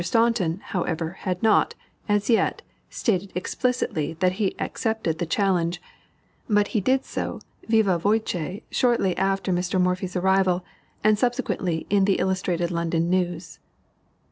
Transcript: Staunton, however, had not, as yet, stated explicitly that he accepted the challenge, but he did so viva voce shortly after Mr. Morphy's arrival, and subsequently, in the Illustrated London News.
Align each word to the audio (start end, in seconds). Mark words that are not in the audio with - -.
Staunton, 0.03 0.61
however, 0.63 1.11
had 1.29 1.43
not, 1.43 1.75
as 2.09 2.27
yet, 2.27 2.63
stated 2.89 3.31
explicitly 3.35 4.13
that 4.13 4.31
he 4.41 4.55
accepted 4.57 5.19
the 5.19 5.27
challenge, 5.27 5.79
but 6.49 6.69
he 6.69 6.81
did 6.81 7.05
so 7.05 7.39
viva 7.69 7.99
voce 7.99 8.63
shortly 8.71 9.15
after 9.15 9.53
Mr. 9.53 9.79
Morphy's 9.79 10.15
arrival, 10.15 10.65
and 11.03 11.19
subsequently, 11.19 11.85
in 11.91 12.05
the 12.05 12.15
Illustrated 12.15 12.71
London 12.71 13.11
News. 13.11 13.59